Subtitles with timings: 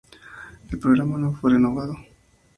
[0.71, 1.95] El programa no fue renovado.